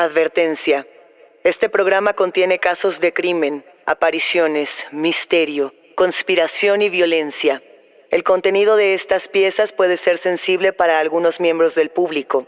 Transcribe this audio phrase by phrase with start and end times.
[0.00, 0.86] Advertencia.
[1.42, 7.64] Este programa contiene casos de crimen, apariciones, misterio, conspiración y violencia.
[8.12, 12.46] El contenido de estas piezas puede ser sensible para algunos miembros del público.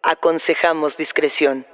[0.00, 1.66] Aconsejamos discreción.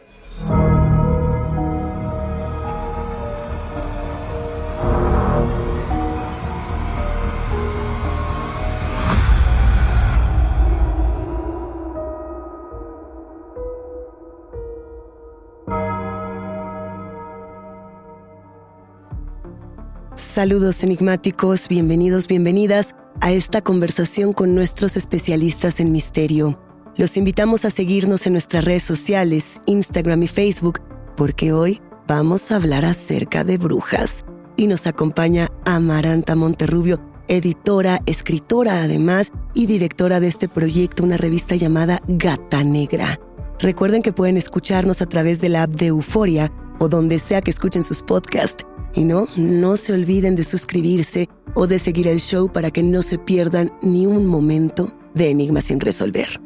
[20.34, 26.58] Saludos enigmáticos, bienvenidos, bienvenidas a esta conversación con nuestros especialistas en misterio.
[26.96, 30.80] Los invitamos a seguirnos en nuestras redes sociales, Instagram y Facebook,
[31.16, 34.24] porque hoy vamos a hablar acerca de brujas.
[34.56, 41.54] Y nos acompaña Amaranta Monterrubio, editora, escritora además y directora de este proyecto, una revista
[41.54, 43.20] llamada Gata Negra.
[43.60, 47.50] Recuerden que pueden escucharnos a través de la app de Euforia o donde sea que
[47.50, 48.64] escuchen sus podcasts
[48.94, 53.02] y no, no se olviden de suscribirse o de seguir el show para que no
[53.02, 56.40] se pierdan ni un momento de Enigmas sin resolver.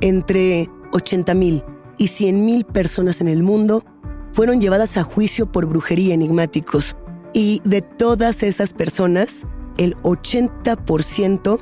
[0.00, 1.64] Entre 80.000
[1.98, 3.84] y 100.000 personas en el mundo
[4.32, 6.96] fueron llevadas a juicio por brujería enigmáticos.
[7.34, 9.46] Y de todas esas personas,
[9.78, 11.58] el 80%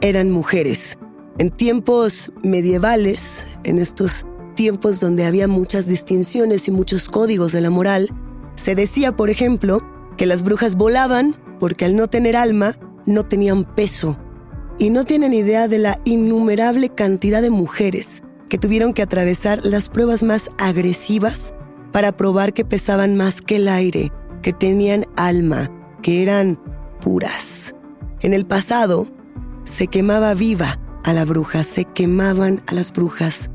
[0.00, 0.98] eran mujeres.
[1.38, 4.26] En tiempos medievales, en estos
[4.60, 8.10] tiempos donde había muchas distinciones y muchos códigos de la moral,
[8.56, 9.80] se decía, por ejemplo,
[10.18, 12.74] que las brujas volaban porque al no tener alma
[13.06, 14.18] no tenían peso.
[14.78, 19.88] Y no tienen idea de la innumerable cantidad de mujeres que tuvieron que atravesar las
[19.88, 21.54] pruebas más agresivas
[21.90, 25.70] para probar que pesaban más que el aire, que tenían alma,
[26.02, 26.60] que eran
[27.00, 27.74] puras.
[28.20, 29.06] En el pasado,
[29.64, 33.50] se quemaba viva a la bruja, se quemaban a las brujas.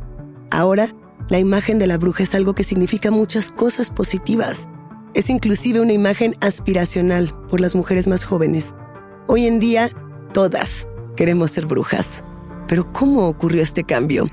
[0.51, 0.89] Ahora,
[1.29, 4.67] la imagen de la bruja es algo que significa muchas cosas positivas.
[5.13, 8.75] Es inclusive una imagen aspiracional por las mujeres más jóvenes.
[9.28, 9.89] Hoy en día,
[10.34, 12.23] todas queremos ser brujas.
[12.67, 14.28] Pero ¿cómo ocurrió este cambio?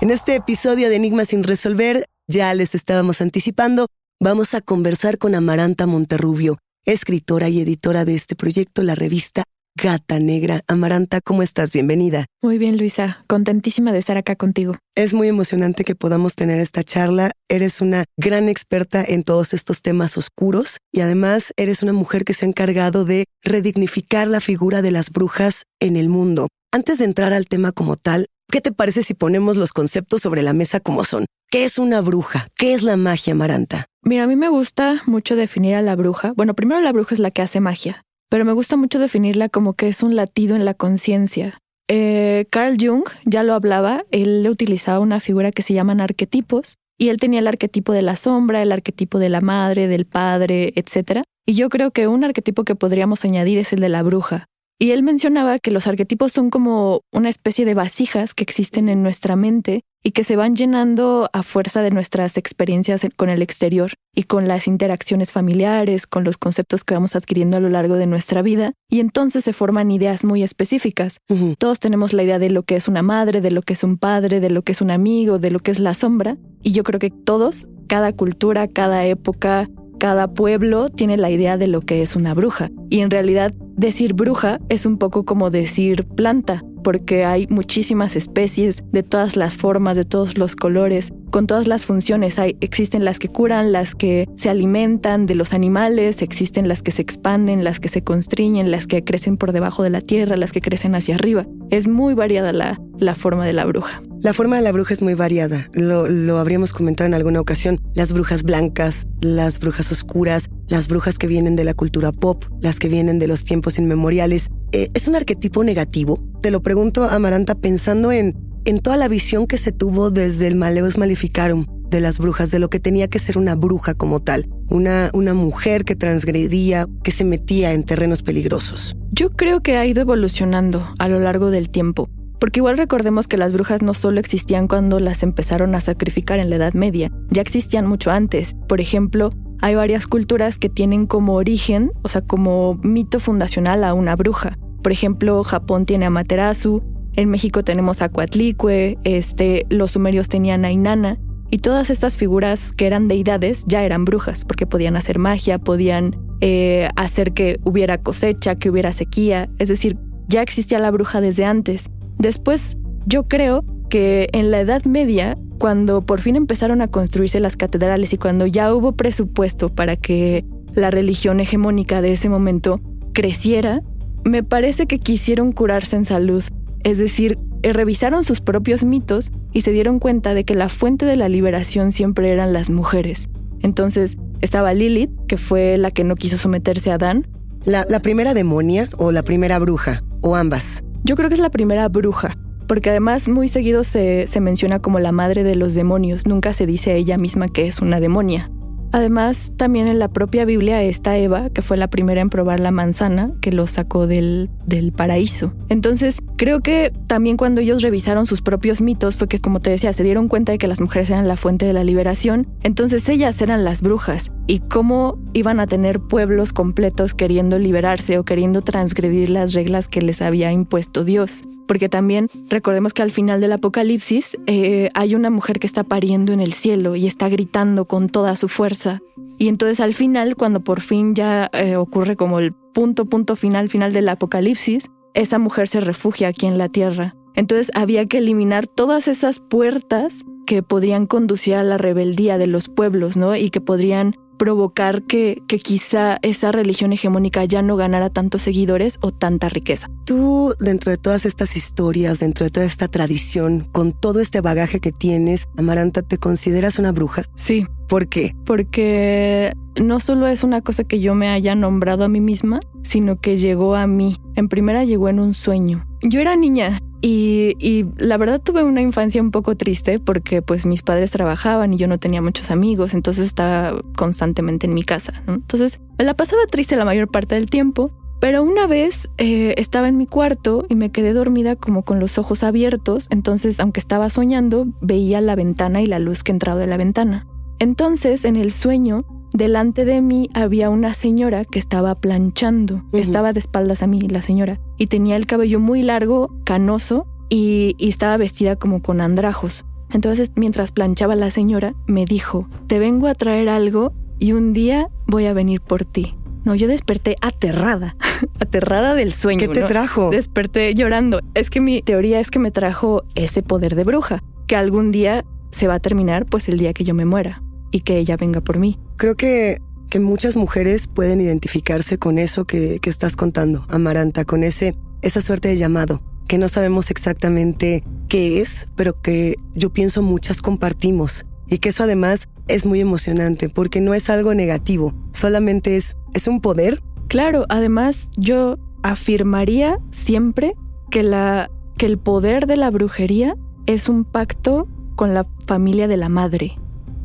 [0.00, 3.86] En este episodio de Enigmas sin resolver, ya les estábamos anticipando,
[4.20, 9.44] vamos a conversar con Amaranta Monterrubio, escritora y editora de este proyecto, la revista
[9.80, 10.62] Gata Negra.
[10.66, 11.72] Amaranta, ¿cómo estás?
[11.72, 12.26] Bienvenida.
[12.42, 13.24] Muy bien, Luisa.
[13.28, 14.76] Contentísima de estar acá contigo.
[14.96, 17.30] Es muy emocionante que podamos tener esta charla.
[17.48, 22.34] Eres una gran experta en todos estos temas oscuros y además eres una mujer que
[22.34, 26.48] se ha encargado de redignificar la figura de las brujas en el mundo.
[26.72, 30.42] Antes de entrar al tema como tal, ¿qué te parece si ponemos los conceptos sobre
[30.42, 31.24] la mesa como son?
[31.50, 32.48] ¿Qué es una bruja?
[32.56, 33.86] ¿Qué es la magia, Amaranta?
[34.02, 36.32] Mira, a mí me gusta mucho definir a la bruja.
[36.36, 39.74] Bueno, primero la bruja es la que hace magia pero me gusta mucho definirla como
[39.74, 41.58] que es un latido en la conciencia.
[41.88, 47.08] Eh, Carl Jung ya lo hablaba, él utilizaba una figura que se llaman arquetipos, y
[47.10, 51.22] él tenía el arquetipo de la sombra, el arquetipo de la madre, del padre, etc.
[51.46, 54.46] Y yo creo que un arquetipo que podríamos añadir es el de la bruja.
[54.80, 59.02] Y él mencionaba que los arquetipos son como una especie de vasijas que existen en
[59.02, 63.92] nuestra mente y que se van llenando a fuerza de nuestras experiencias con el exterior
[64.14, 68.06] y con las interacciones familiares, con los conceptos que vamos adquiriendo a lo largo de
[68.06, 71.18] nuestra vida, y entonces se forman ideas muy específicas.
[71.58, 73.98] Todos tenemos la idea de lo que es una madre, de lo que es un
[73.98, 76.84] padre, de lo que es un amigo, de lo que es la sombra, y yo
[76.84, 79.68] creo que todos, cada cultura, cada época,
[79.98, 82.70] cada pueblo tiene la idea de lo que es una bruja.
[82.88, 88.82] Y en realidad decir bruja es un poco como decir planta, porque hay muchísimas especies
[88.92, 91.12] de todas las formas, de todos los colores.
[91.30, 92.38] Con todas las funciones.
[92.38, 96.92] Hay, existen las que curan, las que se alimentan de los animales, existen las que
[96.92, 100.52] se expanden, las que se constriñen, las que crecen por debajo de la tierra, las
[100.52, 101.46] que crecen hacia arriba.
[101.70, 104.02] Es muy variada la, la forma de la bruja.
[104.20, 105.68] La forma de la bruja es muy variada.
[105.74, 107.80] Lo, lo, habríamos comentado en alguna ocasión.
[107.94, 112.78] Las brujas blancas, las brujas oscuras, las brujas que vienen de la cultura pop, las
[112.78, 114.50] que vienen de los tiempos inmemoriales.
[114.72, 116.20] Eh, ¿Es un arquetipo negativo?
[116.42, 118.34] Te lo pregunto, Amaranta, pensando en,
[118.68, 122.58] en toda la visión que se tuvo desde el Maleus Maleficarum de las brujas, de
[122.58, 127.10] lo que tenía que ser una bruja como tal, una, una mujer que transgredía, que
[127.10, 128.94] se metía en terrenos peligrosos.
[129.10, 132.10] Yo creo que ha ido evolucionando a lo largo del tiempo.
[132.38, 136.50] Porque igual recordemos que las brujas no solo existían cuando las empezaron a sacrificar en
[136.50, 138.54] la Edad Media, ya existían mucho antes.
[138.68, 139.30] Por ejemplo,
[139.62, 144.58] hay varias culturas que tienen como origen, o sea, como mito fundacional a una bruja.
[144.82, 146.82] Por ejemplo, Japón tiene a Materasu,
[147.14, 151.18] en México tenemos a Coatlicue, este, los sumerios tenían a Inanna,
[151.50, 156.16] y todas estas figuras que eran deidades ya eran brujas, porque podían hacer magia, podían
[156.40, 159.96] eh, hacer que hubiera cosecha, que hubiera sequía, es decir,
[160.28, 161.88] ya existía la bruja desde antes.
[162.18, 162.76] Después,
[163.06, 168.12] yo creo que en la Edad Media, cuando por fin empezaron a construirse las catedrales
[168.12, 170.44] y cuando ya hubo presupuesto para que
[170.74, 172.80] la religión hegemónica de ese momento
[173.14, 173.82] creciera,
[174.24, 176.44] me parece que quisieron curarse en salud.
[176.84, 181.06] Es decir, eh, revisaron sus propios mitos y se dieron cuenta de que la fuente
[181.06, 183.28] de la liberación siempre eran las mujeres.
[183.62, 187.26] Entonces estaba Lilith, que fue la que no quiso someterse a Adán.
[187.64, 190.84] La, la primera demonia o la primera bruja, o ambas.
[191.04, 192.36] Yo creo que es la primera bruja,
[192.68, 196.66] porque además muy seguido se, se, menciona como la madre de los demonios, nunca se
[196.66, 198.50] dice a ella misma que es una demonia.
[198.92, 202.70] Además, también en la propia Biblia está Eva, que fue la primera en probar la
[202.70, 205.52] manzana, que lo sacó del, del paraíso.
[205.68, 209.92] Entonces, creo que también cuando ellos revisaron sus propios mitos fue que, como te decía,
[209.92, 213.40] se dieron cuenta de que las mujeres eran la fuente de la liberación, entonces ellas
[213.42, 214.30] eran las brujas.
[214.48, 220.02] Y cómo iban a tener pueblos completos queriendo liberarse o queriendo transgredir las reglas que
[220.02, 225.30] les había impuesto Dios porque también recordemos que al final del Apocalipsis eh, hay una
[225.30, 229.00] mujer que está pariendo en el cielo y está gritando con toda su fuerza.
[229.38, 233.68] Y entonces al final, cuando por fin ya eh, ocurre como el punto, punto final,
[233.68, 237.14] final del Apocalipsis, esa mujer se refugia aquí en la tierra.
[237.34, 242.68] Entonces había que eliminar todas esas puertas que podrían conducir a la rebeldía de los
[242.68, 243.36] pueblos, ¿no?
[243.36, 248.98] Y que podrían provocar que, que, quizá esa religión hegemónica ya no ganara tantos seguidores
[249.02, 249.90] o tanta riqueza.
[250.04, 254.80] Tú, dentro de todas estas historias, dentro de toda esta tradición, con todo este bagaje
[254.80, 257.22] que tienes, Amaranta, ¿te consideras una bruja?
[257.34, 257.66] Sí.
[257.88, 258.36] ¿Por qué?
[258.44, 263.18] Porque no solo es una cosa que yo me haya nombrado a mí misma, sino
[263.18, 264.20] que llegó a mí.
[264.34, 265.86] En primera llegó en un sueño.
[266.02, 270.82] Yo era niña y, la verdad tuve una infancia un poco triste porque pues mis
[270.82, 275.22] padres trabajaban y yo no tenía muchos amigos, entonces estaba constantemente en mi casa.
[275.26, 275.34] ¿no?
[275.34, 277.90] Entonces me la pasaba triste la mayor parte del tiempo,
[278.20, 282.18] pero una vez eh, estaba en mi cuarto y me quedé dormida como con los
[282.18, 286.66] ojos abiertos, entonces aunque estaba soñando, veía la ventana y la luz que entraba de
[286.66, 287.26] la ventana.
[287.60, 289.04] Entonces en el sueño
[289.38, 292.74] Delante de mí había una señora que estaba planchando.
[292.74, 292.98] Uh -huh.
[292.98, 294.58] Estaba de espaldas a mí, la señora.
[294.78, 299.64] Y tenía el cabello muy largo, canoso, y, y, estaba vestida como con andrajos.
[299.92, 304.88] Entonces, mientras planchaba la señora, me dijo, te vengo a traer algo y un día
[305.06, 306.16] voy a venir por ti.
[306.44, 307.94] No, yo desperté aterrada,
[308.40, 309.38] aterrada del sueño.
[309.38, 309.66] ¿Qué te ¿no?
[309.66, 310.10] trajo?
[310.10, 311.20] Desperté llorando.
[311.34, 315.24] Es que mi teoría es que me trajo ese poder de bruja, que algún día
[315.52, 318.40] se va a terminar, pues el día que yo me muera y que ella venga
[318.40, 318.80] por mí.
[318.98, 324.42] Creo que, que muchas mujeres pueden identificarse con eso que, que estás contando, Amaranta, con
[324.42, 330.02] ese, esa suerte de llamado, que no sabemos exactamente qué es, pero que yo pienso
[330.02, 331.26] muchas compartimos.
[331.46, 336.26] Y que eso además es muy emocionante, porque no es algo negativo, solamente es, es
[336.26, 336.82] un poder.
[337.06, 340.54] Claro, además yo afirmaría siempre
[340.90, 343.36] que, la, que el poder de la brujería
[343.66, 346.56] es un pacto con la familia de la madre.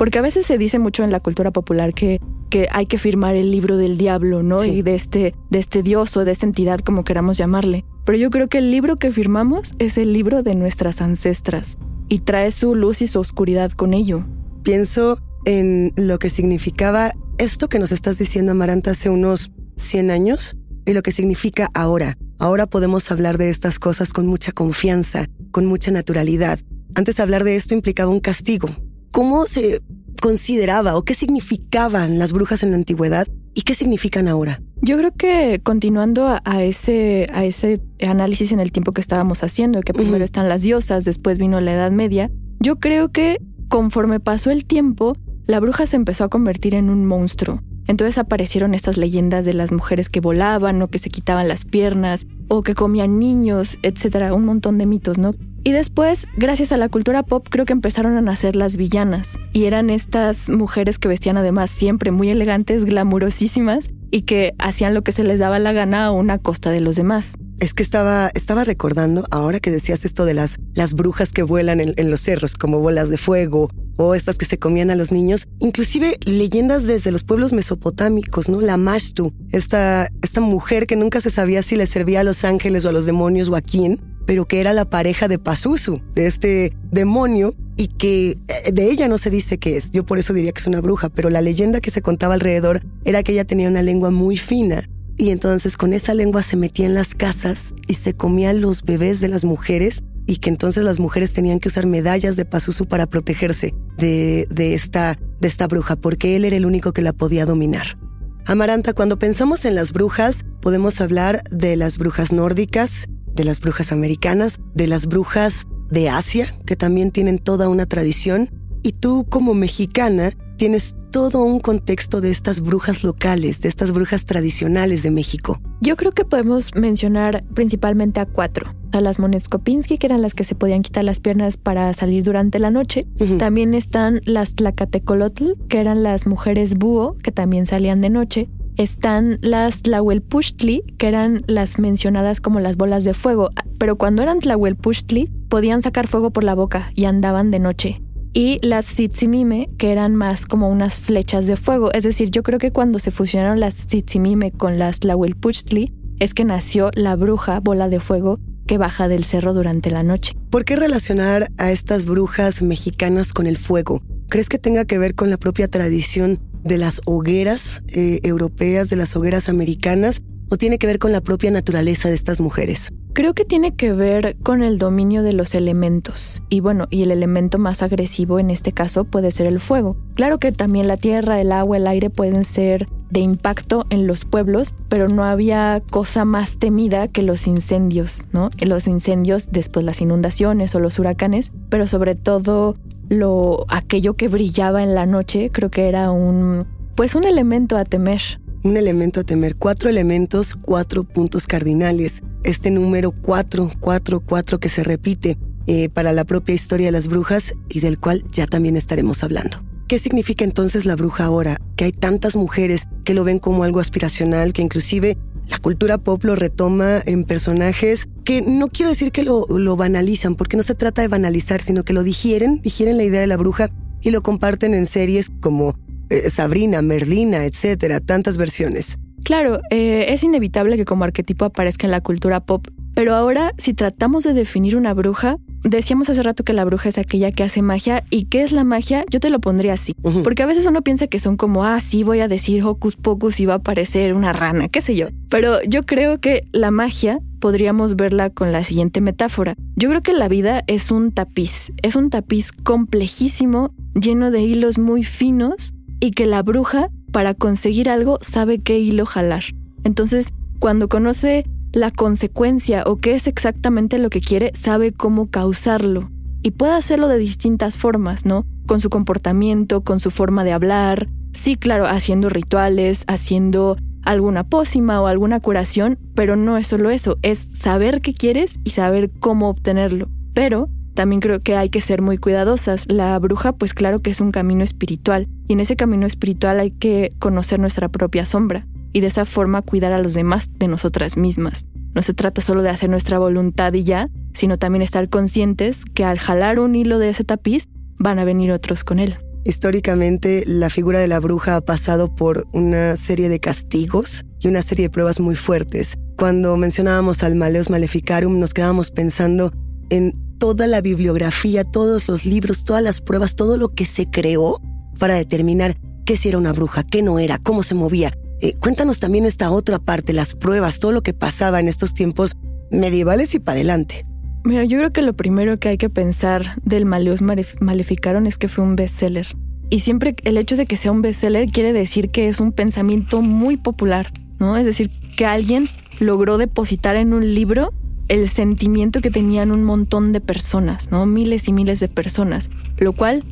[0.04, 2.20] Porque a veces se dice mucho en la cultura popular que,
[2.50, 4.62] que hay que firmar el libro del diablo, ¿no?
[4.62, 4.72] Sí.
[4.72, 7.86] Y de este, de este dios o de esta entidad, como queramos llamarle.
[8.04, 11.78] Pero yo creo que el libro que firmamos es el libro de nuestras ancestras
[12.10, 14.26] y trae su luz y su oscuridad con ello.
[14.62, 20.58] Pienso en lo que significaba esto que nos estás diciendo, Amaranta, hace unos 100 años
[20.86, 22.18] y lo que significa ahora.
[22.40, 26.60] Ahora podemos hablar de estas cosas con mucha confianza, con mucha naturalidad.
[26.94, 28.68] Antes hablar de esto implicaba un castigo,
[29.14, 29.80] cómo se
[30.22, 34.60] consideraba o qué significaban las brujas en la antigüedad y qué significan ahora.
[34.82, 39.44] Yo creo que continuando a, a, ese, a ese análisis en el tiempo que estábamos
[39.44, 40.24] haciendo, que primero uh -huh.
[40.24, 43.38] están las diosas, después vino la Edad Media, yo creo que
[43.70, 45.16] conforme pasó el tiempo,
[45.46, 47.62] la bruja se empezó a convertir en un monstruo.
[47.86, 52.26] Entonces aparecieron estas leyendas de las mujeres que volaban o que se quitaban las piernas
[52.48, 55.36] o que comían niños, etcétera, un montón de mitos, ¿no?
[55.66, 59.30] Y después, gracias a la cultura pop, creo que empezaron a nacer las villanas.
[59.54, 65.04] Y eran estas mujeres que vestían además siempre muy elegantes, glamurosísimas, y que hacían lo
[65.04, 67.36] que se les daba la gana a una costa de los demás.
[67.60, 71.80] Es que estaba, estaba recordando, ahora que decías esto de las, las brujas que vuelan
[71.80, 75.48] en, los cerros, como bolas de fuego, o estas que se comían a los niños,
[75.60, 78.60] inclusive leyendas desde los pueblos mesopotámicos, ¿no?
[78.60, 82.84] La Mashtu, esta, esta mujer que nunca se sabía si le servía a los ángeles
[82.84, 86.28] o a los demonios o a quién, pero que era la pareja de Pazuzu, de
[86.28, 89.92] este demonio, y que eh, de ella no se dice qué es.
[89.92, 92.84] Yo por eso diría que es una bruja, pero la leyenda que se contaba alrededor
[93.06, 94.84] era que ella tenía una lengua muy fina
[95.18, 99.20] y entonces con esa lengua se metía en las casas y se comía los bebés
[99.20, 103.06] de las mujeres y que entonces las mujeres tenían que usar medallas de Pazuzu para
[103.08, 107.46] protegerse de, de, esta, de esta bruja, porque él era el único que la podía
[107.46, 107.98] dominar.
[108.46, 113.92] Amaranta, cuando pensamos en las brujas, podemos hablar de las brujas nórdicas, de las brujas
[113.92, 118.50] americanas, de las brujas de Asia, que también tienen toda una tradición,
[118.84, 124.26] y tú como mexicana tienes todo un contexto de estas brujas locales, de estas brujas
[124.26, 125.62] tradicionales de México.
[125.80, 128.74] Yo creo que podemos mencionar principalmente a cuatro.
[128.92, 132.60] A las Moneskopinski, que eran las que se podían quitar las piernas para salir durante
[132.60, 133.08] la noche.
[133.38, 139.40] También están las Tlacatecolotl, que eran las mujeres búho, que también salían de noche están
[139.42, 145.30] las Tlahuelpuchtli, que eran las mencionadas como las bolas de fuego, pero cuando eran Tlahuelpuchtli
[145.50, 148.02] podían sacar fuego por la boca y andaban de noche.
[148.34, 151.92] Y las Tzitzimime, que eran más como unas flechas de fuego.
[151.94, 156.44] Es decir, yo creo que cuando se fusionaron las Tzitzimime con las Tlahuelpuchtli, es que
[156.44, 160.36] nació la bruja bola de fuego que baja del cerro durante la noche.
[160.50, 164.02] ¿Por qué relacionar a estas brujas mexicanas con el fuego?
[164.30, 168.96] ¿Crees que tenga que ver con la propia tradición de las hogueras eh, europeas, de
[168.96, 172.92] las hogueras americanas, o tiene que ver con la propia naturaleza de estas mujeres?
[173.14, 176.42] Creo que tiene que ver con el dominio de los elementos.
[176.50, 179.98] Y bueno, y el elemento más agresivo en este caso puede ser el fuego.
[180.16, 184.26] Claro que también la tierra, el agua, el aire pueden ser de impacto en los
[184.26, 188.50] pueblos, pero no había cosa más temida que los incendios, ¿no?
[188.60, 192.76] Los incendios, después las inundaciones o los huracanes, pero sobre todo
[193.10, 197.86] lo aquello que brillaba en la noche, creo que era un pues un elemento a
[197.86, 198.22] temer.
[198.64, 202.22] Un elemento a temer, cuatro elementos, cuatro puntos cardinales.
[202.44, 207.08] Este número cuatro, cuatro, cuatro que se repite eh, para la propia historia de las
[207.08, 209.64] brujas y del cual ya también estaremos hablando.
[209.88, 211.60] ¿Qué significa entonces la bruja ahora?
[211.76, 216.24] Que hay tantas mujeres que lo ven como algo aspiracional, que inclusive la cultura pop
[216.24, 219.46] lo retoma en personajes que no quiero decir que lo,
[219.76, 223.28] banalizan, porque no se trata de banalizar, sino que lo digieren, digieren la idea de
[223.28, 223.70] la bruja
[224.02, 225.76] y lo comparten en series como
[226.10, 228.98] eh, Sabrina, Merlina, etcétera, tantas versiones.
[229.24, 233.74] Claro, eh, es inevitable que como arquetipo aparezca en la cultura pop, pero ahora si
[233.74, 237.62] tratamos de definir una bruja, decíamos hace rato que la bruja es aquella que hace
[237.62, 240.82] magia y qué es la magia, yo te lo pondría así, porque a veces uno
[240.82, 244.14] piensa que son como, ah, sí, voy a decir hocus pocus y va a aparecer
[244.14, 248.64] una rana, qué sé yo, pero yo creo que la magia podríamos verla con la
[248.64, 249.56] siguiente metáfora.
[249.76, 254.78] Yo creo que la vida es un tapiz, es un tapiz complejísimo, lleno de hilos
[254.78, 259.44] muy finos y que la bruja para conseguir algo sabe qué hilo jalar.
[259.84, 260.28] Entonces,
[260.60, 266.10] cuando conoce la consecuencia o qué es exactamente lo que quiere, sabe cómo causarlo.
[266.44, 268.46] Y puede hacerlo de distintas formas, ¿no?
[268.68, 271.10] Con su comportamiento, con su forma de hablar.
[271.34, 277.18] Sí, claro, haciendo rituales, haciendo alguna pócima o alguna curación, pero no es solo eso,
[277.22, 280.10] es saber qué quieres y saber cómo obtenerlo.
[280.34, 282.86] Pero también creo que hay que ser muy cuidadosas.
[282.92, 286.72] La bruja, pues claro que es un camino espiritual, y en ese camino espiritual hay
[286.72, 291.18] que conocer nuestra propia sombra, y de esa forma cuidar a los demás de nosotras
[291.18, 291.66] mismas.
[291.96, 296.06] No se trata solo de hacer nuestra voluntad y ya, sino también estar conscientes que
[296.06, 297.68] al jalar un hilo de ese tapiz,
[298.00, 299.18] van a venir otros con él.
[299.46, 304.62] Históricamente, la figura de la bruja ha pasado por una serie de castigos y una
[304.62, 305.98] serie de pruebas muy fuertes.
[306.18, 309.52] Cuando mencionábamos al Maleus Maleficarum, nos quedábamos pensando
[309.90, 314.62] en toda la bibliografía, todos los libros, todas las pruebas, todo lo que se creó
[314.98, 318.14] para determinar qué si era una bruja, qué no era, cómo se movía.
[318.44, 322.36] Eh, cuéntanos también esta otra parte, las pruebas, todo lo que pasaba en estos tiempos
[322.72, 324.06] medievales y para adelante.
[324.44, 328.50] Mira, yo creo que lo primero que hay que pensar del Maleus Maleficaron es que
[328.50, 329.28] fue un bestseller.
[329.70, 333.22] Y siempre el hecho de que sea un bestseller quiere decir que es un pensamiento
[333.22, 334.58] muy popular, ¿no?
[334.58, 335.70] Es decir, que alguien
[336.02, 337.72] logró depositar en un libro
[338.10, 341.06] el sentimiento que tenían un montón de personas, ¿no?
[341.06, 343.24] Miles y miles de personas, lo cual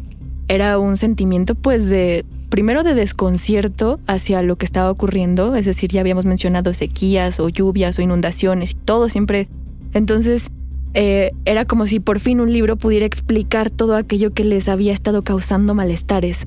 [0.48, 5.90] era un sentimiento pues de primero de desconcierto hacia lo que estaba ocurriendo, es decir,
[5.90, 9.48] ya habíamos mencionado sequías o lluvias o inundaciones, todo siempre.
[9.94, 10.52] Entonces,
[10.94, 14.94] eh, era como si por fin un libro pudiera explicar todo aquello que les había
[14.94, 16.46] estado causando malestares.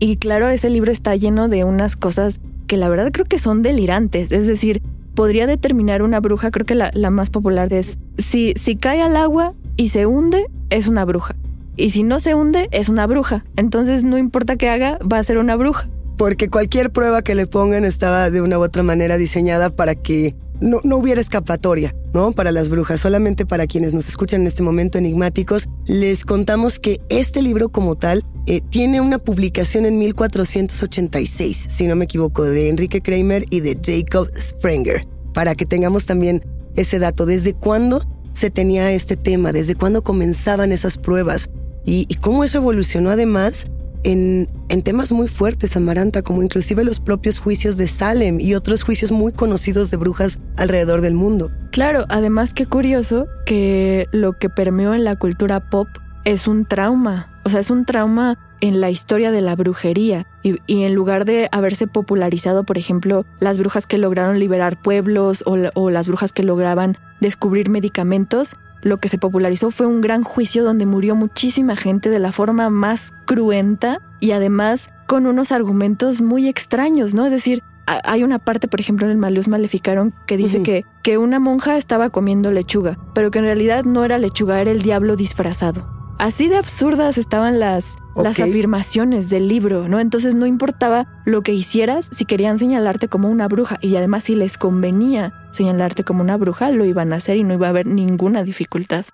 [0.00, 3.62] Y claro, ese libro está lleno de unas cosas que la verdad creo que son
[3.62, 4.82] delirantes, es decir,
[5.14, 9.54] podría determinar una bruja, creo que la, más popular es, si, si cae al agua
[9.76, 11.36] y se hunde, es una bruja.
[11.76, 13.44] Y si no se hunde, es una bruja.
[13.56, 15.88] Entonces no importa qué haga, va a ser una bruja.
[16.16, 20.36] Porque cualquier prueba que le pongan estaba de una u otra manera diseñada para que
[20.60, 22.32] no, hubiera escapatoria, ¿no?
[22.32, 23.00] Para las brujas.
[23.00, 27.96] Solamente para quienes nos escuchan en este momento enigmáticos, les contamos que este libro como
[27.96, 33.60] tal eh, tiene una publicación en 1486, si no me equivoco, de Enrique Kramer y
[33.60, 35.06] de Jacob Sprenger.
[35.32, 36.44] Para que tengamos también
[36.76, 37.26] ese dato.
[37.26, 38.02] ¿Desde cuándo
[38.32, 39.52] se tenía este tema?
[39.52, 41.50] ¿Desde cuándo comenzaban esas pruebas?
[41.84, 43.66] Y, cómo eso evolucionó además
[44.02, 48.82] en, en, temas muy fuertes, Amaranta, como inclusive los propios juicios de Salem y otros
[48.82, 51.50] juicios muy conocidos de brujas alrededor del mundo.
[51.70, 55.88] Claro, además qué curioso que lo que permeó en la cultura pop
[56.24, 60.58] es un trauma, o sea, es un trauma en la historia de la brujería y,
[60.68, 65.90] en lugar de haberse popularizado, por ejemplo, las brujas que lograron liberar pueblos o, o
[65.90, 70.86] las brujas que lograban descubrir medicamentos, lo que se popularizó fue un gran juicio donde
[70.86, 77.14] murió muchísima gente de la forma más cruenta y además con unos argumentos muy extraños,
[77.14, 77.24] ¿no?
[77.24, 81.18] Es decir, hay una parte, por ejemplo, en el Malus Maleficaron que dice que, que
[81.18, 85.16] una monja estaba comiendo lechuga, pero que en realidad no era lechuga, era el diablo
[85.16, 85.86] disfrazado.
[86.18, 90.00] Así de absurdas estaban las, las afirmaciones del libro, ¿no?
[90.00, 94.34] Entonces no importaba lo que hicieras si querían señalarte como una bruja y además si
[94.34, 97.86] les convenía señalarte como una bruja, lo iban a hacer y no iba a haber
[97.86, 99.06] ninguna dificultad.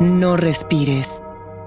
[0.00, 1.22] No respires.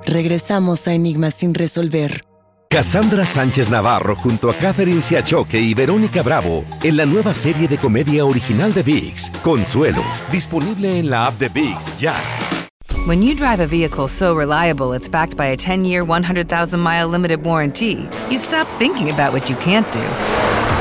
[0.06, 2.24] Regresamos a Enigmas sin resolver.
[2.70, 7.80] Cassandra Sánchez Navarro junto a Catherine Siachoque y Verónica Bravo en la nueva serie de
[7.80, 12.16] comedia original de VIX, Consuelo, disponible en la app de VIX ya.
[13.08, 17.08] When you drive a vehicle so reliable it's backed by a 10 year, 100,000 mile
[17.08, 20.06] limited warranty, you stop thinking about what you can't do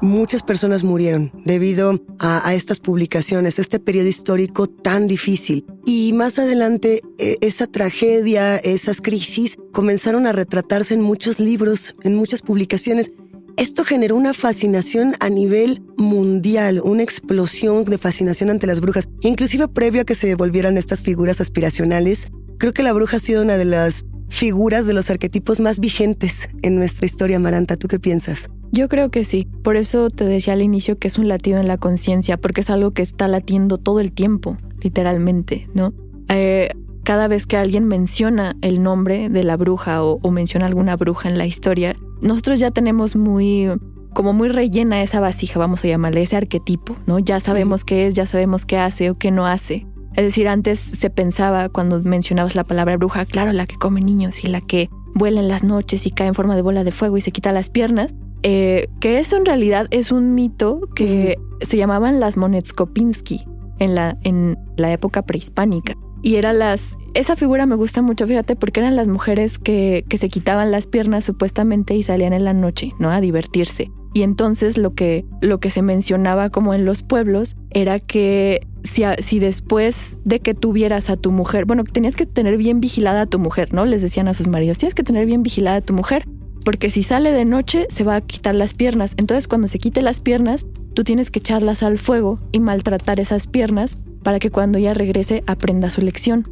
[0.00, 5.64] Muchas personas murieron debido a, estas publicaciones, este periodo histórico tan difícil.
[5.84, 12.14] Y más adelante, e, esa tragedia, esas crisis, comenzaron a retratarse en muchos libros, en
[12.14, 13.12] muchas publicaciones.
[13.56, 19.08] Esto generó una fascinación a nivel mundial, una explosión de fascinación ante las brujas.
[19.20, 22.28] Inclusive previo a que se volvieran estas figuras aspiracionales,
[22.58, 26.48] creo que la bruja ha sido una de las figuras de los arquetipos más vigentes
[26.62, 27.76] en nuestra historia, Maranta.
[27.76, 28.50] ¿Tú qué piensas?
[28.74, 29.46] Yo creo que sí.
[29.62, 32.70] Por eso te decía al inicio que es un latido en la conciencia, porque es
[32.70, 35.92] algo que está latiendo todo el tiempo, literalmente, ¿no?
[36.28, 36.70] Eh,
[37.04, 41.38] cada vez que alguien menciona el nombre de la bruja o, menciona alguna bruja en
[41.38, 43.70] la historia, nosotros ya tenemos muy
[44.12, 47.20] como muy rellena esa vasija, vamos a llamarle ese arquetipo, ¿no?
[47.20, 49.86] Ya sabemos qué es, ya sabemos qué hace o qué no hace.
[50.16, 54.42] Es decir, antes se pensaba cuando mencionabas la palabra bruja, claro, la que come niños
[54.42, 57.16] y la que vuela en las noches y cae en forma de bola de fuego
[57.16, 58.14] y se quita las piernas,
[58.46, 63.42] eh, que eso en realidad es un mito que se llamaban las Monetskopinski
[63.78, 65.94] en la, en la época prehispánica.
[66.22, 66.96] Y eran las.
[67.14, 70.86] Esa figura me gusta mucho, fíjate, porque eran las mujeres que, que se quitaban las
[70.86, 73.10] piernas supuestamente y salían en la noche, ¿no?
[73.10, 73.90] A divertirse.
[74.12, 79.04] Y entonces lo que, lo que se mencionaba como en los pueblos era que si,
[79.20, 83.26] si, después de que tuvieras a tu mujer, bueno, tenías que tener bien vigilada a
[83.26, 83.86] tu mujer, ¿no?
[83.86, 86.26] Les decían a sus maridos, tienes que tener bien vigilada a tu mujer,
[86.64, 89.14] porque si sale de noche se va a quitar las piernas.
[89.16, 93.46] Entonces cuando se quite las piernas, tú tienes que echarlas al fuego y maltratar esas
[93.46, 96.46] piernas para que cuando ella regrese aprenda su lección.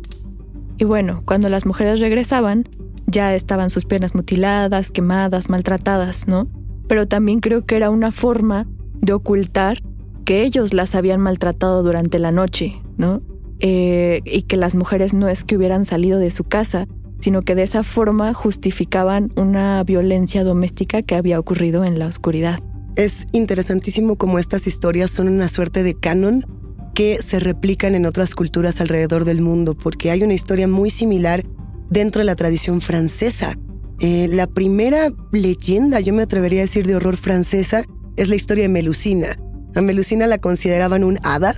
[0.79, 2.69] Y bueno, cuando las mujeres regresaban,
[3.07, 6.49] ya estaban sus piernas mutiladas, quemadas, maltratadas, ¿no?
[6.89, 8.67] Pero también creo que era una forma
[9.01, 9.83] de ocultar
[10.25, 13.21] que ellos las habían maltratado durante la noche, ¿no?
[13.61, 16.87] Eh, y que las mujeres no es que hubieran salido de su casa,
[17.23, 22.59] sino que de esa forma justificaban una violencia doméstica que había ocurrido en la oscuridad.
[22.97, 26.45] Es interesantísimo cómo estas historias son una suerte de canon
[26.95, 31.45] que se replican en otras culturas alrededor del mundo, porque hay una historia muy similar
[31.91, 33.57] dentro de la tradición francesa.
[34.01, 37.85] Eh, la primera leyenda, yo me atrevería a decir, de horror francesa,
[38.17, 39.39] es la historia de Melusina.
[39.77, 41.55] A Melusina la consideraban un hada,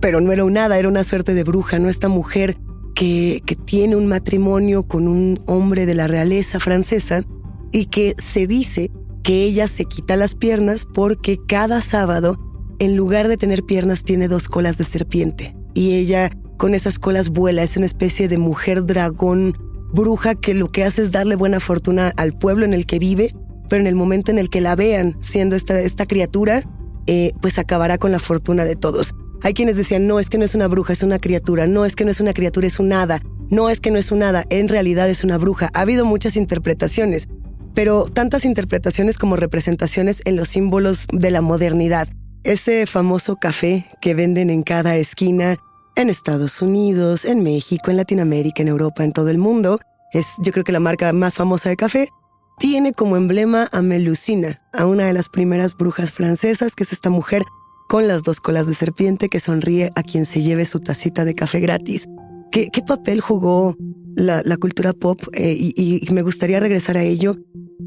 [0.00, 1.90] pero no era un hada, era una suerte de bruja, ¿no?
[1.90, 2.56] Esta mujer
[3.02, 7.24] que, tiene un matrimonio con un hombre de la realeza francesa
[7.72, 8.90] y que se dice
[9.24, 12.38] que ella se quita las piernas porque cada sábado,
[12.78, 15.54] en lugar de tener piernas, tiene dos colas de serpiente.
[15.74, 19.56] Y ella con esas colas vuela, es una especie de mujer dragón
[19.92, 23.34] bruja que lo que hace es darle buena fortuna al pueblo en el que vive,
[23.68, 26.62] pero en el momento en el que la vean siendo esta, esta criatura,
[27.08, 29.12] eh, pues acabará con la fortuna de todos.
[29.44, 31.96] Hay quienes decían, no, es que no es una bruja, es una criatura, no, es
[31.96, 34.44] que no es una criatura, es un hada, no, es que no es un hada,
[34.50, 35.68] en realidad es una bruja.
[35.74, 37.28] Ha habido muchas interpretaciones,
[37.74, 42.08] pero tantas interpretaciones como representaciones en los símbolos de la modernidad.
[42.44, 45.56] Ese famoso café que venden en cada esquina,
[45.96, 49.80] en Estados Unidos, en México, en Latinoamérica, en Europa, en todo el mundo,
[50.12, 52.08] es yo creo que la marca más famosa de café,
[52.58, 57.10] tiene como emblema a Melusina, a una de las primeras brujas francesas, que es esta
[57.10, 57.42] mujer
[57.92, 61.34] con las dos colas de serpiente que sonríe a quien se lleve su tacita de
[61.34, 62.08] café gratis.
[62.50, 63.76] ¿Qué, papel jugó
[64.16, 65.20] la, cultura pop?
[65.34, 67.36] Eh, y, me gustaría regresar a ello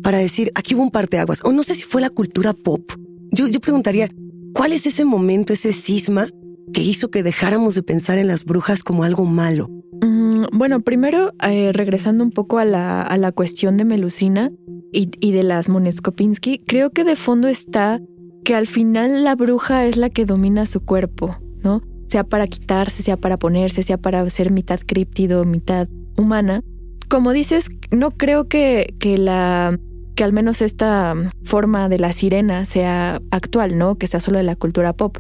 [0.04, 2.84] para decir, aquí hubo un parteaguas, o no sé si fue la cultura pop.
[3.32, 4.08] Yo, yo preguntaría,
[4.54, 6.28] ¿cuál es ese momento, ese cisma
[6.72, 9.72] que hizo que dejáramos de pensar en las brujas como algo malo?
[10.04, 14.52] Mm, bueno, primero, eh, regresando un poco a la, a la cuestión de Melusina
[14.92, 18.00] y, y de las Moneskopinski, creo que de fondo está
[18.46, 21.82] que al final la bruja es la que domina su cuerpo, ¿no?
[22.08, 26.62] Sea para quitarse, sea para ponerse, sea para ser mitad críptido, mitad humana.
[27.10, 29.78] Como dices, no creo que, que la
[30.16, 33.96] que al menos esta forma de la sirena sea actual, ¿no?
[33.96, 35.18] Que sea solo de la cultura pop.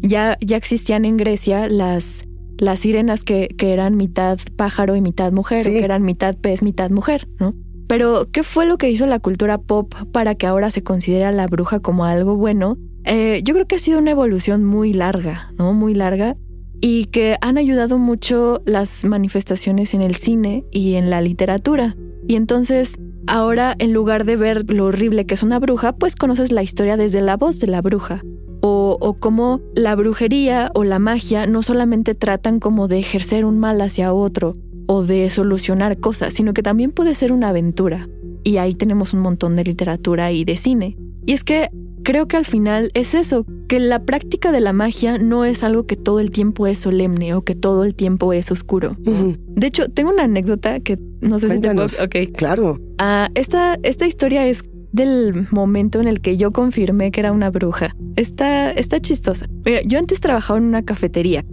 [0.00, 2.24] Ya, ya existían en Grecia las,
[2.58, 6.90] las sirenas que, que eran mitad pájaro y mitad mujer, que eran mitad pez, mitad
[6.90, 7.54] mujer, ¿no?
[7.88, 11.32] Pero, ¿qué fue lo que hizo la cultura pop para que ahora se considere a
[11.32, 12.76] la bruja como algo bueno?
[13.04, 15.72] Eh, yo creo que ha sido una evolución muy larga, ¿no?
[15.72, 16.36] Muy larga.
[16.80, 21.96] Y que han ayudado mucho las manifestaciones en el cine y en la literatura.
[22.28, 22.96] Y entonces,
[23.26, 26.96] ahora, en lugar de ver lo horrible que es una bruja, pues conoces la historia
[26.98, 28.22] desde la voz de la bruja
[28.60, 33.80] o, cómo la brujería o la magia no solamente tratan como de ejercer un mal
[33.80, 34.54] hacia otro
[34.88, 38.08] o de solucionar cosas, sino que también puede ser una aventura.
[38.42, 40.96] Y ahí tenemos un montón de literatura y de cine.
[41.26, 41.68] Y es que
[42.02, 45.84] creo que al final es eso, que la práctica de la magia no es algo
[45.84, 48.96] que todo el tiempo es solemne o que todo el tiempo es oscuro.
[48.98, 51.84] De hecho, tengo una anécdota que no sé si te puedo...
[51.84, 52.32] Ok.
[52.34, 52.80] Claro.
[52.96, 57.50] Ah, esta, esta historia es del momento en el que yo confirmé que era una
[57.50, 57.94] bruja.
[58.16, 59.46] Está, está chistosa.
[59.66, 61.44] Mira, yo antes trabajaba en una cafetería.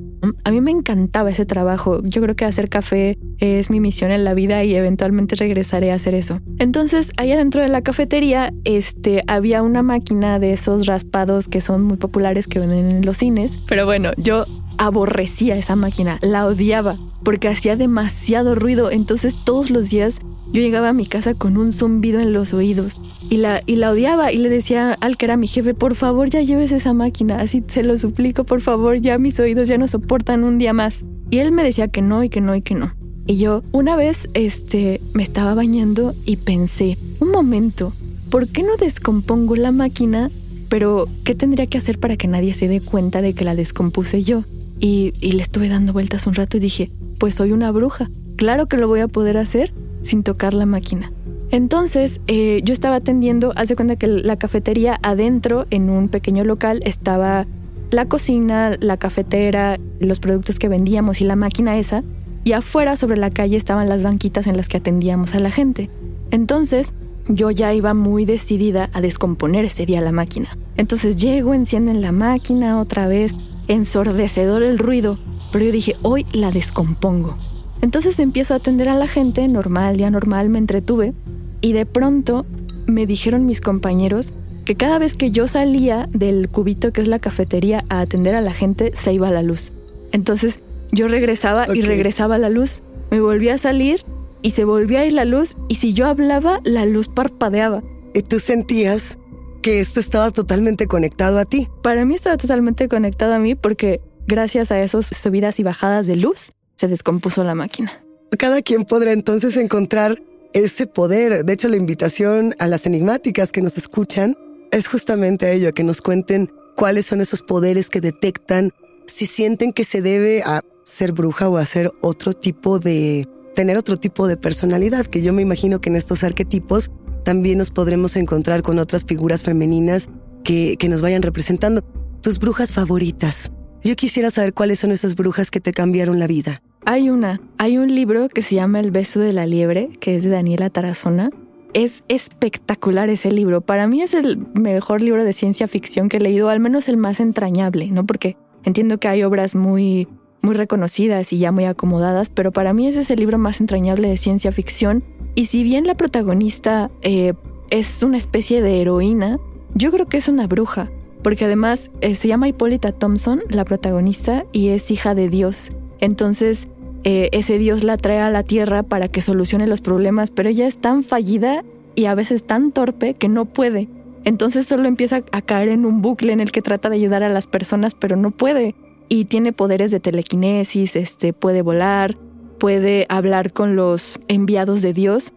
[0.44, 2.02] A mí me encantaba ese trabajo.
[2.04, 5.96] Yo creo que hacer café es mi misión en la vida y eventualmente regresaré a
[5.96, 6.40] hacer eso.
[6.60, 11.84] Entonces, allá dentro de la cafetería, este, había una máquina de esos raspados que son
[11.84, 13.58] muy populares que venden en los cines.
[13.68, 14.46] Pero bueno, yo
[14.78, 18.92] aborrecía esa máquina, la odiaba porque hacía demasiado ruido.
[18.92, 20.20] Entonces, todos los días
[20.52, 23.92] yo llegaba a mi casa con un zumbido en los oídos y la, y la
[23.92, 27.40] odiaba y le decía al que era mi jefe, por favor ya lleves esa máquina,
[27.40, 31.06] así se lo suplico, por favor, ya mis oídos ya no soportan un día más.
[31.32, 32.94] Y él me decía que no y que no y que no.
[33.28, 37.92] Y yo una vez este, me estaba bañando y pensé, un momento,
[38.30, 40.30] ¿por qué no descompongo la máquina?
[40.70, 44.24] Pero, ¿qué tendría que hacer para que nadie se dé cuenta de que la descompuse
[44.24, 44.44] yo?
[44.80, 48.10] Y, le estuve dando vueltas un rato y dije, pues soy una bruja.
[48.36, 51.12] Claro que lo voy a poder hacer sin tocar la máquina.
[51.52, 56.82] Entonces, eh, yo estaba atendiendo, hace cuenta que la cafetería adentro, en un pequeño local,
[56.86, 57.48] estaba
[57.92, 62.04] la cocina, la cafetera, los productos que vendíamos y la máquina esa,
[62.44, 65.90] y afuera sobre la calle estaban las banquitas en las que atendíamos a la gente.
[66.32, 66.94] Entonces,
[67.28, 70.58] yo ya iba muy decidida a descomponer ese día la máquina.
[70.78, 73.34] Entonces llego, encienden la máquina otra vez,
[73.68, 75.18] ensordecedor el ruido,
[75.52, 77.38] pero yo dije, hoy la descompongo.
[77.82, 81.14] Entonces empiezo a atender a la gente, normal, ya normal, me entretuve,
[81.62, 82.46] y de pronto
[82.86, 84.34] me dijeron mis compañeros
[84.66, 88.42] que cada vez que yo salía del cubito que es la cafetería a atender a
[88.42, 89.72] la gente, se iba la luz.
[90.12, 90.60] Entonces
[90.92, 94.04] yo regresaba y regresaba la luz, me volvía a salir
[94.42, 97.84] y se volvía a ir la luz, y si yo hablaba, la luz parpadeaba.
[98.14, 99.18] ¿Y tú sentías
[99.66, 101.68] que esto estaba totalmente conectado a ti?
[101.82, 106.16] Para mí estaba totalmente conectado a mí porque gracias a esas subidas y bajadas de
[106.16, 108.06] luz, se descompuso la máquina.
[108.38, 110.22] Cada quien podrá entonces encontrar
[110.54, 111.46] ese poder.
[111.46, 114.36] De hecho, la invitación a las enigmáticas que nos escuchan
[114.70, 118.70] es justamente a ello, a que nos cuenten cuáles son esos poderes que detectan
[119.08, 123.80] si sienten que se debe a ser bruja o a ser otro tipo de, tener
[123.80, 126.92] otro tipo de personalidad, que yo me imagino que en estos arquetipos
[127.26, 130.10] también nos podremos encontrar con otras figuras femeninas
[130.46, 131.82] que, que nos vayan representando.
[132.22, 133.52] Tus brujas favoritas.
[133.84, 136.62] Yo quisiera saber cuáles son esas brujas que te cambiaron la vida.
[136.86, 140.24] Hay una, hay un libro que se llama El beso de la liebre, que es
[140.24, 141.32] de Daniela Tarazona.
[141.74, 143.62] Es espectacular ese libro.
[143.62, 146.98] Para mí es el mejor libro de ciencia ficción que he leído, al menos el
[146.98, 148.06] más entrañable, ¿no?
[148.06, 150.08] Porque entiendo que hay obras muy,
[150.44, 154.08] muy reconocidas y ya muy acomodadas, pero para mí ese es el libro más entrañable
[154.08, 155.04] de ciencia ficción.
[155.36, 157.34] Y si bien la protagonista eh,
[157.70, 159.38] es una especie de heroína,
[159.74, 160.90] yo creo que es una bruja,
[161.22, 165.74] porque además eh, se llama Hipólita Thompson, la protagonista, y es hija de Dios.
[166.00, 166.68] Entonces,
[167.04, 170.68] eh, ese Dios la trae a la tierra para que solucione los problemas, pero ella
[170.68, 171.64] es tan fallida
[171.96, 173.90] y a veces tan torpe que no puede.
[174.24, 177.30] Entonces solo empieza a caer en un bucle en el que trata de ayudar a
[177.30, 178.74] las personas, pero no puede.
[179.08, 182.18] Y tiene poderes de telequinesis, este, puede volar,
[182.58, 185.34] puede hablar con los enviados de Dios,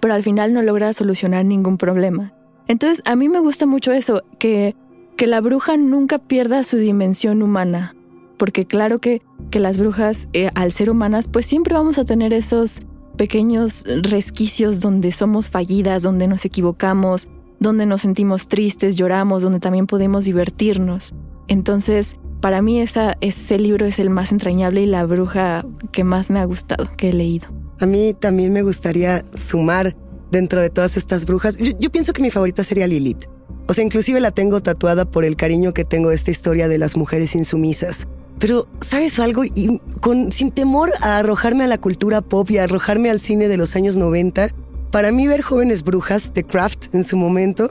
[0.00, 2.32] pero al final no logra solucionar ningún problema.
[2.68, 4.74] Entonces a mí me gusta mucho eso, que,
[5.16, 7.94] que la bruja nunca pierda su dimensión humana,
[8.36, 12.32] porque claro que, que las brujas, eh, al ser humanas, pues siempre vamos a tener
[12.32, 12.82] esos
[13.16, 17.28] pequeños resquicios donde somos fallidas, donde nos equivocamos,
[17.60, 21.14] donde nos sentimos tristes, lloramos, donde también podemos divertirnos.
[21.48, 26.40] Entonces, para mí ese libro es el más entrañable y la bruja que más me
[26.40, 27.46] ha gustado, que he leído.
[27.80, 29.96] A mí también me gustaría sumar
[30.32, 31.56] dentro de todas estas brujas.
[31.56, 33.26] Yo, pienso que mi favorita sería Lilith.
[33.68, 36.78] O sea, inclusive la tengo tatuada por el cariño que tengo de esta historia de
[36.78, 38.08] las mujeres insumisas.
[38.40, 39.44] Pero, ¿sabes algo?
[39.44, 39.80] Y
[40.30, 43.76] sin temor a arrojarme a la cultura pop y a arrojarme al cine de los
[43.76, 44.48] años 90,
[44.90, 47.70] para mí ver jóvenes brujas de Craft en su momento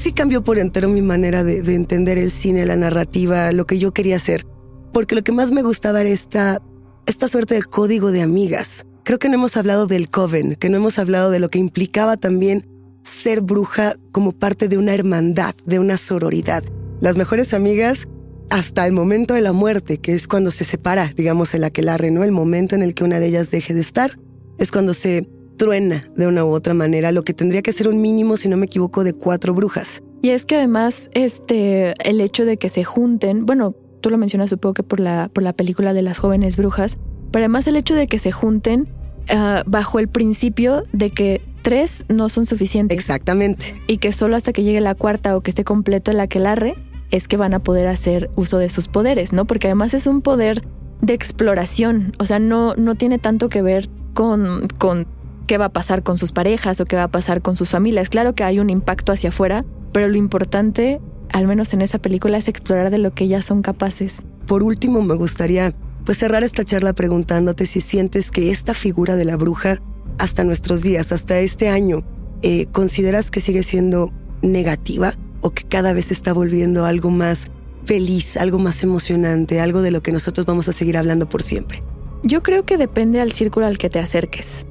[0.00, 3.78] sí cambió por entero mi manera de, de, entender el cine, la narrativa, lo que
[3.78, 4.46] yo quería hacer.
[4.92, 6.62] Porque lo que más me gustaba era esta,
[7.06, 8.86] esta suerte de código de amigas.
[9.04, 12.16] Creo que no hemos hablado del coven, que no hemos hablado de lo que implicaba
[12.16, 12.66] también
[13.02, 16.62] ser bruja como parte de una hermandad, de una sororidad.
[17.00, 18.06] Las mejores amigas
[18.50, 22.24] hasta el momento de la muerte, que es cuando se separa, digamos, el aquelarre, ¿no?
[22.24, 24.18] El momento en el que una de ellas deje de estar,
[24.58, 28.00] es cuando se truena de una u otra manera, lo que tendría que ser un
[28.00, 30.02] mínimo, si no me equivoco, de cuatro brujas.
[30.22, 34.48] Y es que además, este, el hecho de que se junten, bueno, tú lo mencionas
[34.48, 36.96] supongo que por la, por la película de las jóvenes brujas,
[37.30, 38.88] pero además el hecho de que se junten
[39.30, 42.96] uh, bajo el principio de que tres no son suficientes.
[42.96, 43.74] Exactamente.
[43.86, 46.74] Y que solo hasta que llegue la cuarta o que esté completo el aquelarre,
[47.10, 49.46] es que van a poder hacer uso de sus poderes, ¿no?
[49.46, 50.64] Porque además es un poder
[51.00, 55.06] de exploración, o sea, no, no tiene tanto que ver con, con
[55.48, 58.08] qué va a pasar con sus parejas o qué va a pasar con sus familias.
[58.08, 61.00] Claro que hay un impacto hacia afuera, pero lo importante,
[61.32, 64.22] al menos en esa película, es explorar de lo que ellas son capaces.
[64.46, 69.24] Por último, me gustaría pues cerrar esta charla preguntándote si sientes que esta figura de
[69.24, 69.82] la bruja,
[70.18, 72.04] hasta nuestros días, hasta este año,
[72.42, 75.12] eh, ¿consideras que sigue siendo negativa?
[75.40, 77.46] o que cada vez se está volviendo algo más
[77.84, 81.82] feliz, algo más emocionante, algo de lo que nosotros vamos a seguir hablando por siempre?
[82.22, 84.66] Yo creo que depende al círculo al que te acerques.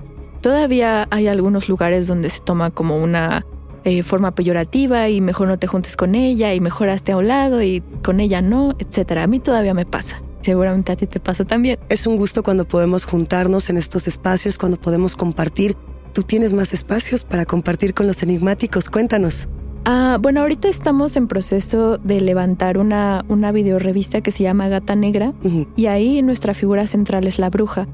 [0.47, 3.45] Todavía hay algunos lugares donde se toma como una
[3.83, 7.27] eh, forma peyorativa y mejor no te juntes con ella y mejor hazte a un
[7.27, 9.17] lado y con ella no, etc.
[9.17, 10.21] A mí todavía me pasa.
[10.41, 11.77] Seguramente a ti te pasa también.
[11.89, 15.75] Es un gusto cuando podemos juntarnos en estos espacios, cuando podemos compartir.
[16.13, 18.89] Tú tienes más espacios para compartir con los enigmáticos.
[18.89, 19.49] Cuéntanos.
[19.83, 24.95] Ah, bueno, ahorita estamos en proceso de levantar una, una videorevista que se llama Gata
[24.95, 25.67] Negra uh -huh.
[25.75, 27.85] y ahí nuestra figura central es la bruja.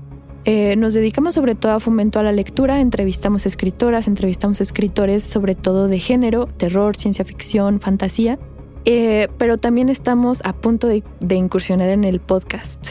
[0.46, 5.56] Eh, nos dedicamos sobre todo a fomento a la lectura, entrevistamos escritoras, entrevistamos escritores sobre
[5.56, 8.40] todo de género, terror, ciencia ficción, fantasía,
[8.84, 12.86] eh, pero también estamos a punto de, de incursionar en el podcast.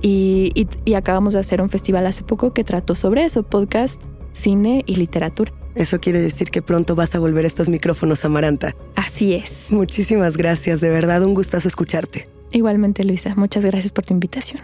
[0.00, 4.00] Y, y, y acabamos de hacer un festival hace poco que trató sobre eso, podcast,
[4.32, 5.52] cine y literatura.
[5.74, 8.74] Eso quiere decir que pronto vas a volver estos micrófonos, Amaranta.
[8.96, 9.52] Así es.
[9.70, 12.28] Muchísimas gracias, de verdad, un gustazo escucharte.
[12.50, 14.60] Igualmente, Luisa, muchas gracias por tu invitación.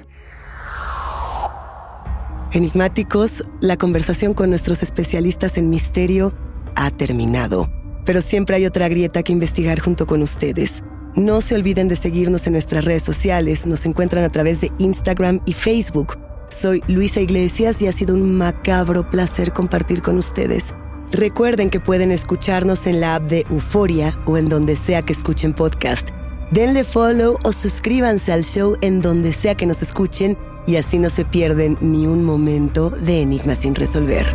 [2.54, 6.32] Enigmáticos, la conversación con nuestros especialistas en misterio
[6.76, 7.68] ha terminado,
[8.04, 10.84] pero siempre hay otra grieta que investigar junto con ustedes.
[11.16, 15.40] No se olviden de seguirnos en nuestras redes sociales, nos encuentran a través de Instagram
[15.46, 16.16] y Facebook.
[16.48, 20.74] Soy Luisa Iglesias y ha sido un macabro placer compartir con ustedes.
[21.10, 25.54] Recuerden que pueden escucharnos en la app de Euforia o en donde sea que escuchen
[25.54, 26.10] podcast.
[26.52, 30.36] Denle follow o suscríbanse al show en donde sea que nos escuchen
[30.66, 34.26] y así no se pierden ni un momento de Enigma sin resolver.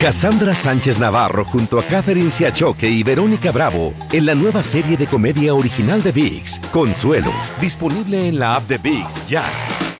[0.00, 5.06] Cassandra Sánchez Navarro junto a Catherine Siachoque y Verónica Bravo en la nueva serie de
[5.06, 9.44] comedia original de VIX, Consuelo, disponible en la app de VIX ya.